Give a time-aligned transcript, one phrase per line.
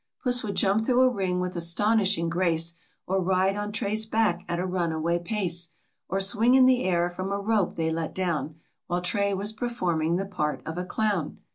[0.23, 2.73] Puss would jump through a ring with astonishing grace,
[3.05, 5.73] Or ride on Tray's back at a runaway pace,
[6.09, 8.55] Or swing in the air from a rope they let down,
[8.87, 11.37] While Tray was performing the part of a clown.